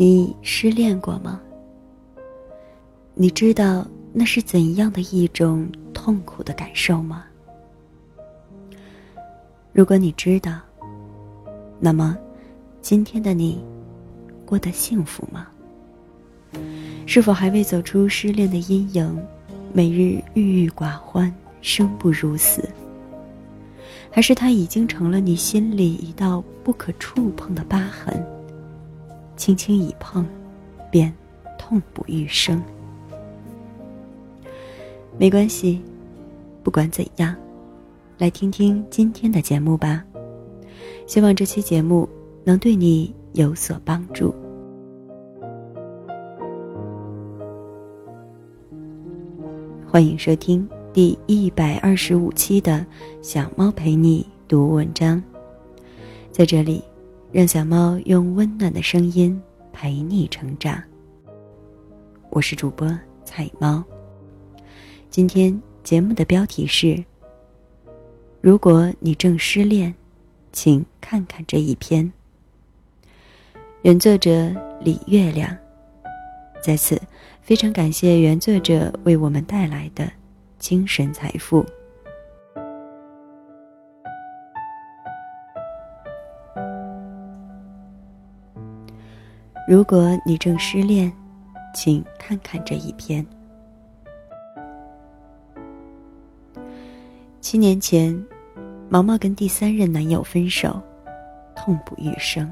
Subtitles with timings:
[0.00, 1.40] 你失恋过吗？
[3.14, 7.24] 你知道那是怎样的一种痛苦的感受吗？
[9.72, 10.60] 如果你知道，
[11.80, 12.16] 那么
[12.80, 13.60] 今天的你
[14.46, 15.48] 过得幸福吗？
[17.04, 19.20] 是否还未走出失恋的阴影，
[19.72, 22.68] 每日郁郁寡欢，生不如死？
[24.12, 28.24] 还是它已经成了你心里一道不可触碰的疤痕？
[29.38, 30.26] 轻轻一碰，
[30.90, 31.14] 便
[31.56, 32.60] 痛不欲生。
[35.16, 35.80] 没关系，
[36.64, 37.34] 不管怎样，
[38.18, 40.04] 来听听今天的节目吧。
[41.06, 42.06] 希望这期节目
[42.42, 44.34] 能对你有所帮助。
[49.86, 52.72] 欢迎收听第一百二十五期的
[53.22, 55.16] 《小猫陪你读文章》，
[56.32, 56.82] 在这里。
[57.30, 59.38] 让小猫用温暖的声音
[59.70, 60.82] 陪你成长。
[62.30, 62.88] 我是主播
[63.22, 63.84] 彩猫。
[65.10, 67.04] 今天节目的标题是：
[68.40, 69.94] 如果你正失恋，
[70.52, 72.10] 请看看这一篇。
[73.82, 75.54] 原作者李月亮。
[76.62, 76.98] 在此，
[77.42, 80.10] 非常感谢原作者为我们带来的
[80.58, 81.62] 精神财富。
[89.68, 91.12] 如果你正失恋，
[91.74, 93.24] 请看看这一篇。
[97.42, 98.18] 七年前，
[98.88, 100.80] 毛毛跟第三任男友分手，
[101.54, 102.50] 痛不欲生，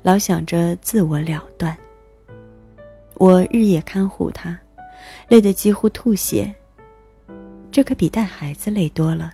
[0.00, 1.76] 老想着自我了断。
[3.16, 4.58] 我日夜看护他，
[5.28, 6.50] 累得几乎吐血。
[7.70, 9.30] 这可比带孩子累多了，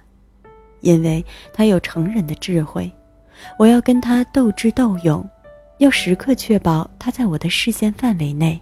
[0.80, 2.90] 因为他有成人的智慧，
[3.60, 5.24] 我要跟他斗智斗勇。
[5.78, 8.58] 要时刻确保他在我的视线范围内，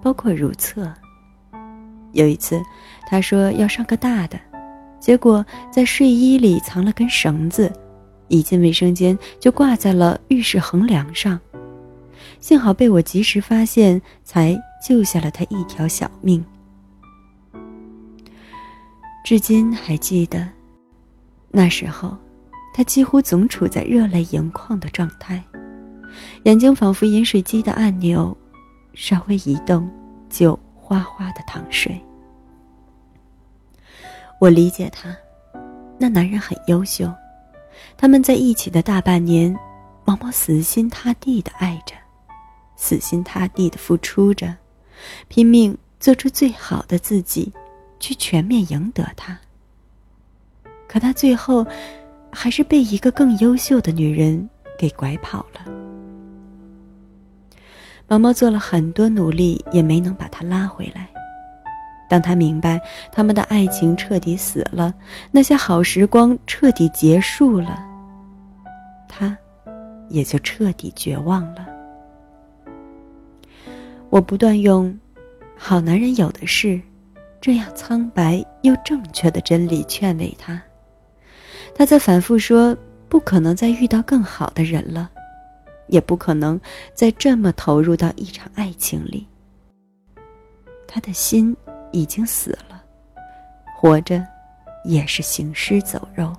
[0.00, 0.92] 包括如厕。
[2.12, 2.62] 有一次，
[3.08, 4.38] 他说要上个大的，
[5.00, 7.72] 结果在睡衣里藏了根绳子，
[8.28, 11.40] 一进卫生间就挂在了浴室横梁上，
[12.38, 14.56] 幸好被我及时发现，才
[14.86, 16.44] 救下了他一条小命。
[19.24, 20.48] 至今还记得，
[21.50, 22.16] 那时候。
[22.76, 25.40] 他几乎总处在热泪盈眶的状态，
[26.42, 28.36] 眼睛仿佛饮水机的按钮，
[28.94, 29.88] 稍微一动
[30.28, 32.00] 就哗哗的淌水。
[34.40, 35.16] 我理解他，
[36.00, 37.08] 那男人很优秀，
[37.96, 39.56] 他们在一起的大半年，
[40.04, 41.94] 毛毛死心塌地的爱着，
[42.74, 44.52] 死心塌地的付出着，
[45.28, 47.52] 拼命做出最好的自己，
[48.00, 49.38] 去全面赢得他。
[50.88, 51.64] 可他最后。
[52.34, 55.60] 还是被一个更优秀的女人给拐跑了。
[58.06, 61.08] 毛毛做了很多努力，也没能把他拉回来。
[62.06, 62.78] 当他明白
[63.10, 64.92] 他们的爱情彻底死了，
[65.30, 67.82] 那些好时光彻底结束了，
[69.08, 69.36] 他
[70.10, 71.66] 也就彻底绝望了。
[74.10, 74.96] 我不断用
[75.56, 76.80] “好男人有的是”
[77.40, 80.62] 这样苍白又正确的真理劝慰他。
[81.72, 82.76] 他在反复说
[83.08, 85.08] ：“不可能再遇到更好的人了，
[85.86, 86.60] 也不可能
[86.92, 89.24] 再这么投入到一场爱情里。”
[90.86, 91.56] 他的心
[91.92, 92.82] 已经死了，
[93.76, 94.24] 活着
[94.84, 96.32] 也是行尸走肉。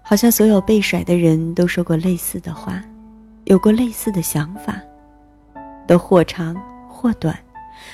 [0.00, 2.82] 好像所有被甩的人都说过类似的话，
[3.44, 4.80] 有过类似的想法，
[5.86, 6.54] 都或长
[6.88, 7.36] 或短，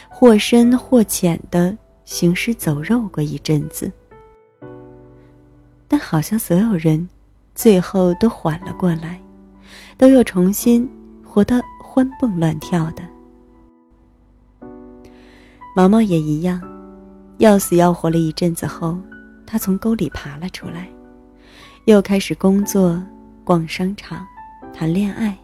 [0.08, 3.90] 或深或浅的行尸走肉过一阵子。
[5.98, 7.08] 好像所有人，
[7.54, 9.20] 最后都缓了过来，
[9.96, 10.88] 都又重新
[11.24, 13.02] 活得欢蹦乱跳的。
[15.76, 16.60] 毛毛也一样，
[17.38, 18.98] 要死要活了一阵子后，
[19.46, 20.88] 他从沟里爬了出来，
[21.84, 23.02] 又开始工作、
[23.44, 24.26] 逛商场、
[24.72, 25.36] 谈恋爱，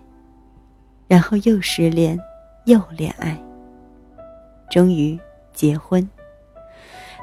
[1.06, 2.18] 然后又失恋，
[2.66, 3.40] 又恋爱，
[4.70, 5.18] 终于
[5.52, 6.08] 结婚。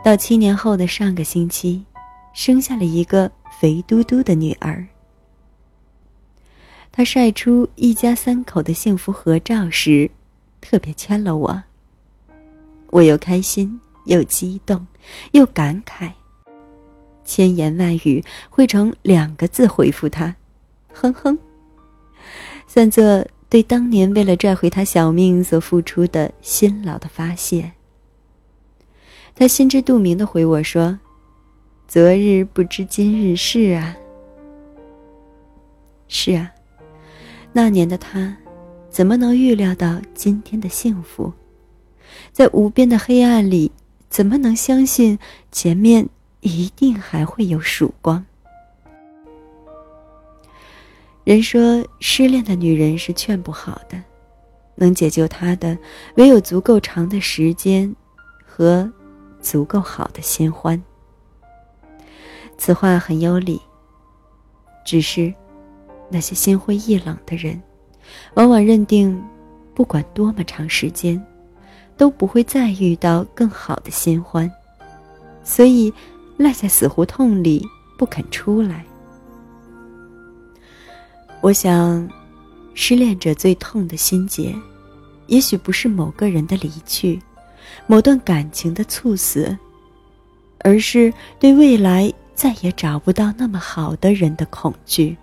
[0.04, 1.86] 到七年后的上个星期。
[2.34, 4.88] 生下了一个肥嘟嘟的女儿。
[6.92, 10.10] 他晒出一家三口的幸福合照时，
[10.60, 11.64] 特别圈了我。
[12.90, 14.86] 我又开心又激动，
[15.32, 16.12] 又感慨，
[17.24, 20.36] 千言万语汇成两个字回复他：
[20.94, 21.38] 哼哼。
[22.68, 27.72] 算作对当年为了拽回他小命所付出的辛劳的发泄。
[29.36, 31.00] 他心知肚明的回我说。
[31.94, 33.98] 昨日不知今日事啊。
[36.08, 36.50] 是啊，
[37.52, 38.34] 那年的他，
[38.90, 41.34] 怎么能预料到今天的幸福？
[42.32, 43.70] 在无边的黑暗里，
[44.10, 45.20] 怎么能相信
[45.52, 46.08] 前面
[46.40, 48.26] 一定还会有曙光？
[51.26, 54.02] 人说，失恋的女人是劝不好的，
[54.76, 55.78] 能解救她的，
[56.16, 57.94] 唯有足够长的时间
[58.46, 58.90] 和
[59.42, 60.82] 足够好的新欢。
[62.62, 63.60] 此话很有理。
[64.86, 65.34] 只是，
[66.12, 67.60] 那些心灰意冷的人，
[68.36, 69.20] 往往认定，
[69.74, 71.20] 不管多么长时间，
[71.98, 74.48] 都不会再遇到更好的新欢，
[75.44, 75.92] 所以
[76.38, 77.68] 赖在死胡同里
[77.98, 78.86] 不肯出来。
[81.42, 82.08] 我想，
[82.76, 84.56] 失恋者最痛的心结，
[85.26, 87.20] 也许不是某个人的离去，
[87.88, 89.58] 某段感情的猝死，
[90.60, 95.16] 而是对未来再也找不到那么好的人的恐惧。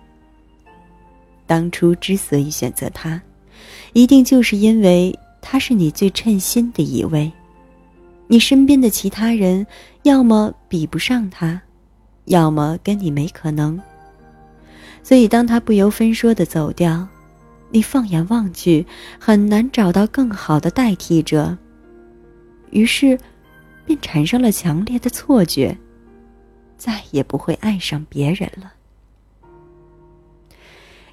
[1.45, 3.21] 当初之所以选择他，
[3.91, 7.29] 一定就是因为他是你最称心的一位，
[8.29, 9.67] 你身边的其他人，
[10.03, 11.61] 要么比不上他，
[12.23, 13.77] 要么跟你没可能。
[15.03, 17.05] 所以，当他不由分说的走掉，
[17.69, 18.87] 你放眼望去，
[19.19, 21.57] 很难找到更好的代替者。
[22.71, 23.19] 于是，
[23.85, 25.77] 便产生了强烈的错觉，
[26.79, 28.71] 再也不会爱上别人了，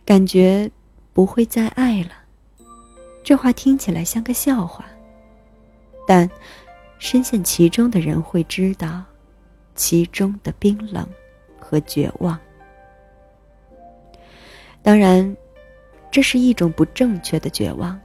[0.04, 0.70] 感觉
[1.12, 2.12] 不会再爱了。
[3.24, 4.84] 这话听起来像个笑话，
[6.06, 6.30] 但
[7.00, 9.02] 深陷其中的人会知道，
[9.74, 11.04] 其中的冰冷
[11.58, 12.38] 和绝望。
[14.82, 15.36] 当然，
[16.12, 18.00] 这是一种不正确的绝望。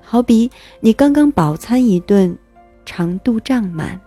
[0.00, 0.50] 好比
[0.80, 2.34] 你刚刚饱餐一顿，
[2.86, 4.00] 肠肚胀满，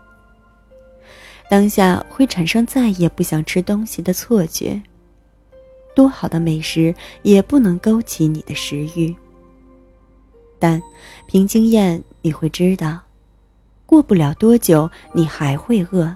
[1.50, 4.82] 当下会产生再也不想吃东西的错觉。
[5.96, 9.16] 多好的美食也不能勾起你的食欲。
[10.60, 10.82] 但
[11.26, 13.00] 凭经验，你会知道，
[13.86, 16.16] 过不了多久你还会饿。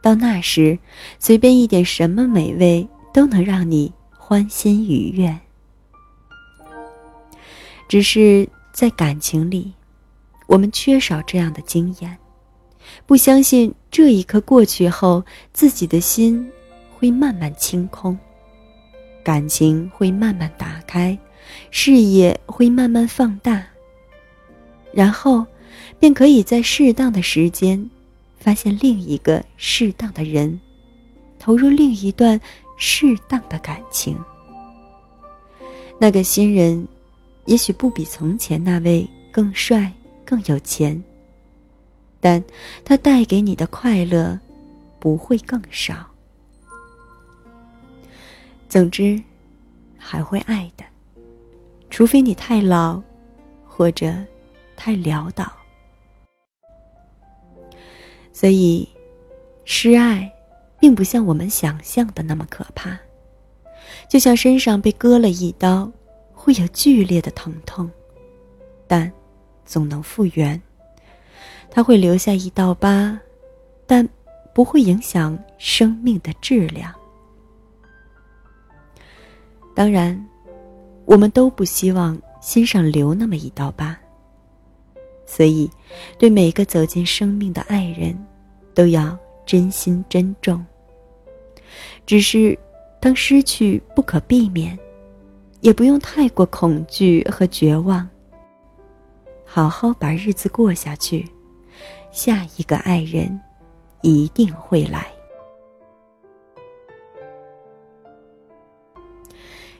[0.00, 0.78] 到那时，
[1.18, 3.92] 随便一点什么美味都能让你。
[4.26, 5.38] 欢欣愉悦，
[7.86, 9.74] 只是在感情里，
[10.46, 12.16] 我们缺少这样的经验，
[13.04, 16.50] 不相信这一刻过去后，自己的心
[16.98, 18.18] 会慢慢清空，
[19.22, 21.16] 感情会慢慢打开，
[21.70, 23.64] 视野会慢慢放大，
[24.92, 25.46] 然后
[26.00, 27.88] 便可以在适当的时间，
[28.36, 30.60] 发现另一个适当的人，
[31.38, 32.40] 投入另一段。
[32.76, 34.18] 适当的感情，
[35.96, 36.84] 那个新人，
[37.44, 39.92] 也许不比从前那位更帅、
[40.24, 41.00] 更有钱，
[42.24, 42.42] 但
[42.86, 44.40] 它带给你的快乐，
[44.98, 45.94] 不会更少。
[48.66, 49.22] 总之，
[49.98, 50.84] 还会爱的，
[51.90, 53.02] 除非你太老，
[53.66, 54.14] 或者
[54.74, 55.52] 太潦倒。
[58.32, 58.88] 所以，
[59.66, 60.30] 失爱。
[60.80, 62.98] 并不像我们想象的那么可怕，
[64.06, 65.90] 就像身上被割了一刀，
[66.34, 67.90] 会有剧烈的疼痛，
[68.86, 69.10] 但
[69.64, 70.60] 总能复原。
[71.74, 73.18] 它会留下一道疤，
[73.84, 74.08] 但
[74.54, 76.94] 不会影响生命的质量。
[79.74, 80.24] 当然，
[81.04, 83.98] 我们都不希望心上留那么一道疤，
[85.26, 85.68] 所以，
[86.16, 88.16] 对每个走进生命的爱人，
[88.72, 90.64] 都要真心珍重。
[92.06, 92.56] 只是，
[93.00, 94.78] 当失去不可避免，
[95.60, 98.08] 也不用太过恐惧和绝望。
[99.44, 101.28] 好好把日子过下去，
[102.14, 103.40] 下一个爱人
[104.02, 105.04] 一定会来。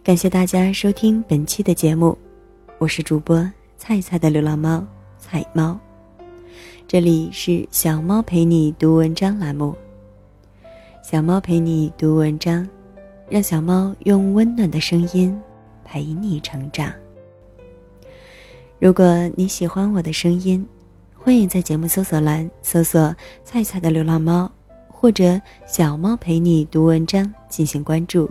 [0.02, 2.18] 感谢大家收听本期的节目，
[2.78, 3.48] 我是主播
[3.78, 4.84] 菜菜的流浪猫
[5.16, 5.78] 菜猫，
[6.88, 9.72] 这里是小猫陪你读文章栏目。
[11.04, 12.68] 小猫陪你读文章，
[13.30, 15.40] 让小猫用温暖的声音
[15.84, 16.92] 陪你成长。
[18.80, 20.66] 如果你喜欢我的声音，
[21.24, 23.16] 欢迎在节目搜索栏搜索
[23.46, 24.50] “菜菜的流浪猫”
[24.92, 28.30] 或者“小猫陪你读文章”进行关注。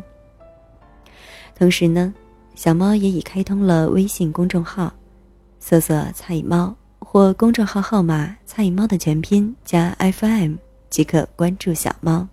[1.56, 2.14] 同时呢，
[2.54, 4.94] 小猫也已开通了微信公众号，
[5.60, 10.58] 搜索“菜猫”或公众号号码“菜猫”的全拼加 FM
[10.92, 12.28] 即可关注小猫。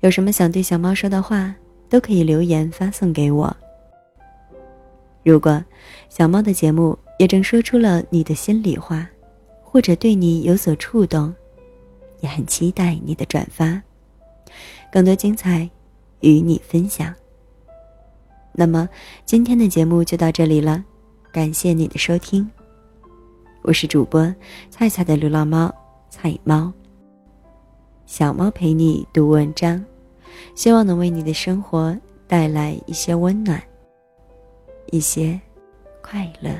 [0.00, 1.54] 有什么想对小猫说的话，
[1.90, 3.54] 都可以留言发送给我。
[5.22, 5.62] 如果
[6.08, 9.06] 小猫的节目也正说出了你的心里话，
[9.74, 11.34] 或者对你有所触动，
[12.20, 13.82] 也很期待你的转发，
[14.92, 15.68] 更多精彩
[16.20, 17.12] 与你分享。
[18.52, 18.88] 那么
[19.26, 20.84] 今天的节目就到这里了，
[21.32, 22.48] 感谢你的收听。
[23.62, 24.32] 我是主播
[24.70, 25.74] 菜菜的流浪猫
[26.08, 26.72] 菜猫。
[28.06, 29.84] 小猫陪你读文章，
[30.54, 33.60] 希望能为你的生活带来一些温暖，
[34.92, 35.40] 一些
[36.00, 36.52] 快乐。